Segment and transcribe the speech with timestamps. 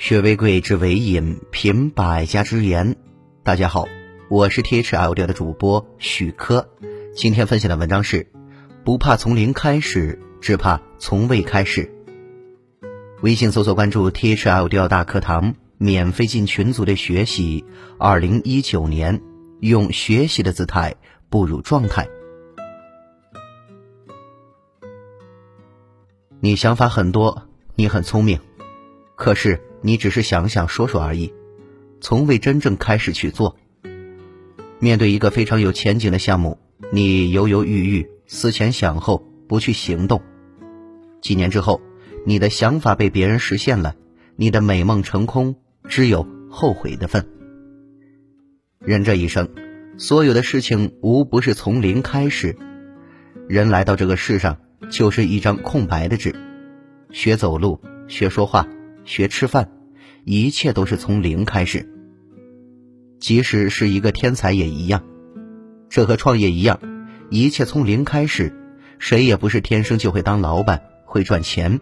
[0.00, 2.96] 学为贵，知为引，品百家之言。
[3.42, 3.86] 大家好，
[4.30, 6.70] 我是 T H L 的主播许科。
[7.14, 8.26] 今天分享的文章是：
[8.82, 11.92] 不怕从零开始，只怕从未开始。
[13.20, 17.66] 微信搜索关注 T H L 大课堂，免费进群组的学习。
[17.98, 19.20] 二零一九年，
[19.60, 20.96] 用学习的姿态
[21.28, 22.08] 步入状态。
[26.40, 27.42] 你想法很多，
[27.74, 28.40] 你很聪明，
[29.14, 29.62] 可是。
[29.82, 31.32] 你只是想想说说而已，
[32.00, 33.56] 从未真正开始去做。
[34.78, 36.58] 面对一个非常有前景的项目，
[36.92, 40.22] 你犹犹豫豫、思前想后，不去行动。
[41.20, 41.80] 几年之后，
[42.24, 43.94] 你的想法被别人实现了，
[44.36, 45.56] 你的美梦成空，
[45.88, 47.26] 只有后悔的份。
[48.78, 49.48] 人这一生，
[49.98, 52.56] 所有的事情无不是从零开始。
[53.48, 54.58] 人来到这个世上，
[54.90, 56.34] 就是一张空白的纸，
[57.10, 58.66] 学走路，学说话。
[59.10, 59.72] 学吃饭，
[60.22, 61.92] 一切都是从零开始。
[63.18, 65.02] 即使是一个天才也一样，
[65.88, 66.78] 这和创业一样，
[67.28, 68.56] 一切从零开始。
[69.00, 71.80] 谁也不是天生就会当老板、会赚钱，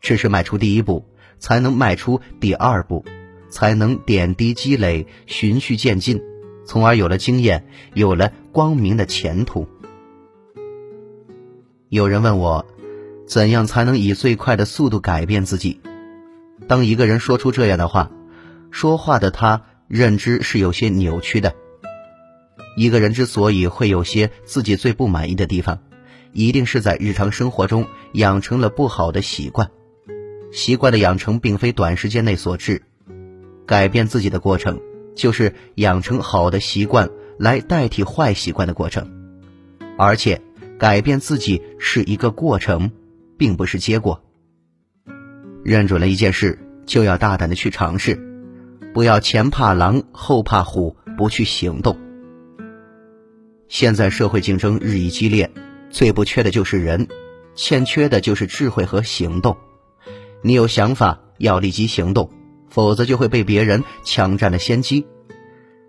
[0.00, 1.06] 只是迈出第一步，
[1.38, 3.04] 才能迈出第二步，
[3.48, 6.20] 才能点滴积累、循序渐进，
[6.66, 7.64] 从而有了经验，
[7.94, 9.68] 有了光明的前途。
[11.90, 12.66] 有人问我，
[13.24, 15.78] 怎样才能以最快的速度改变自己？
[16.66, 18.10] 当一个人说出这样的话，
[18.70, 21.54] 说话的他认知是有些扭曲的。
[22.76, 25.78] 一个人之所以会有些自己最不满意的地方，
[26.32, 29.70] 一定是在日常生活中养成了不好的习惯。
[30.50, 32.82] 习惯的养成并非短时间内所致，
[33.66, 34.80] 改变自己的过程
[35.14, 39.08] 就是养成好的习惯来代替坏习惯的过程。
[39.96, 40.40] 而且，
[40.78, 42.90] 改变自己是一个过程，
[43.36, 44.23] 并不是结果。
[45.64, 48.20] 认准了一件事，就要大胆的去尝试，
[48.92, 51.98] 不要前怕狼后怕虎，不去行动。
[53.68, 55.50] 现在社会竞争日益激烈，
[55.88, 57.08] 最不缺的就是人，
[57.54, 59.56] 欠缺的就是智慧和行动。
[60.42, 62.30] 你有想法要立即行动，
[62.68, 65.06] 否则就会被别人抢占了先机。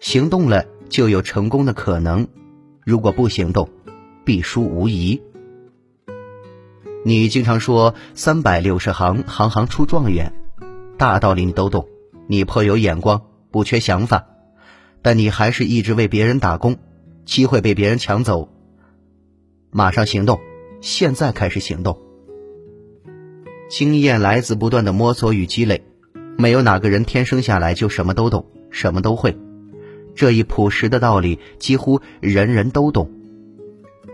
[0.00, 2.26] 行动了就有成功的可能，
[2.86, 3.68] 如果不行动，
[4.24, 5.20] 必输无疑。
[7.04, 10.32] 你经常说“三百六十行，行行出状元”，
[10.98, 11.86] 大道理你都懂，
[12.26, 14.26] 你颇有眼光，不缺想法，
[15.00, 16.76] 但你还是一直为别人打工，
[17.24, 18.48] 机会被别人抢走。
[19.70, 20.40] 马上行动，
[20.80, 21.98] 现在开始行动。
[23.70, 25.84] 经验来自不断的摸索与积累，
[26.36, 29.38] 没有哪个人天生下来就什么都懂，什么都会。
[30.16, 33.12] 这一朴实的道理，几乎人人都懂。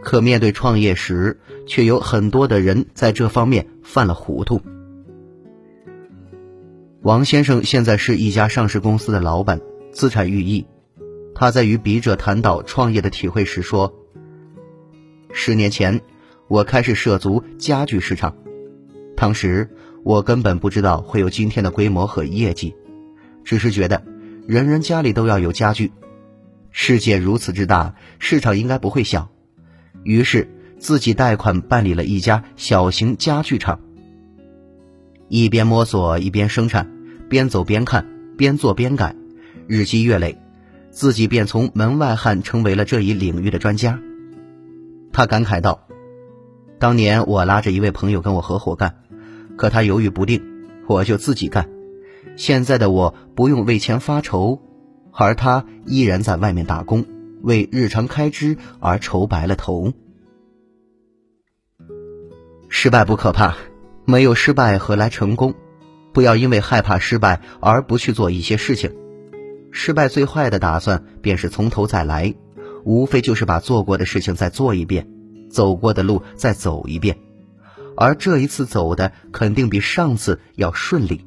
[0.05, 4.61] 可面对创业时，却有很多的人在这方面犯了糊涂。
[7.01, 9.61] 王先生现在是一家上市公司的老板，
[9.93, 10.67] 资产逾亿。
[11.35, 13.93] 他在与笔者谈到创业的体会时说
[15.33, 16.01] ：“十年前，
[16.49, 18.37] 我开始涉足家具市场，
[19.17, 19.69] 当时
[20.05, 22.77] 我根本不知道会有今天的规模和业绩，
[23.43, 24.05] 只是觉得
[24.47, 25.93] 人人家里都要有家具，
[26.71, 29.31] 世界如此之大，市场应该不会小。”
[30.05, 30.49] 于是
[30.79, 33.81] 自己贷款办理了一家小型家具厂，
[35.29, 36.93] 一边摸索一边生产，
[37.29, 38.07] 边走边看，
[38.37, 39.17] 边做边改，
[39.67, 40.39] 日积月累，
[40.91, 43.99] 自己便从门外汉成为了这一领域的专家。
[45.11, 45.87] 他感慨道
[46.79, 48.97] ：“当年我拉着一位朋友跟我合伙干，
[49.57, 50.43] 可他犹豫不定，
[50.87, 51.71] 我就自己干。
[52.37, 54.61] 现在的我不用为钱发愁，
[55.13, 57.07] 而他依然在外面打工。”
[57.45, 59.93] 为日常开支而愁白了头。
[62.69, 63.55] 失败不可怕，
[64.05, 65.55] 没有失败何来成功？
[66.13, 68.93] 不要因为害怕失败而不去做一些事情。
[69.71, 72.35] 失败最坏的打算便是从头再来，
[72.85, 75.09] 无非就是把做过的事情再做一遍，
[75.51, 77.19] 走过的路再走一遍，
[77.97, 81.27] 而这一次走的肯定比上次要顺利。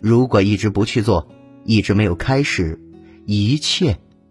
[0.00, 1.28] 如果一直不去做，
[1.64, 2.80] 一直没有开始，
[3.26, 3.98] 一切。